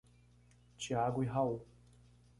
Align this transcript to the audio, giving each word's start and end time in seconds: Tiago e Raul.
Tiago 0.79 1.21
e 1.23 1.27
Raul. 1.27 1.63